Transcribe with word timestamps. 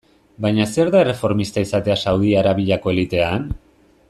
Baina 0.45 0.65
zer 0.77 0.89
da 0.95 1.03
erreformista 1.05 1.65
izatea 1.67 1.99
Saudi 2.07 2.35
Arabiako 2.43 2.95
elitean? 2.97 3.51